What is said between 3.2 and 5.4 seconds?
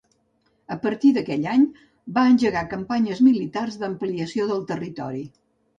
militars d'ampliació del territori.